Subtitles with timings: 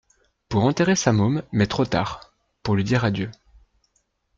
[0.49, 3.29] pour enterrer sa môme mais trop tard, pour lui dire adieu.